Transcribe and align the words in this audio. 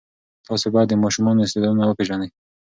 تاسې 0.47 0.67
باید 0.73 0.87
د 0.89 0.95
ماشومانو 1.03 1.43
استعدادونه 1.45 1.83
وپېژنئ. 1.85 2.29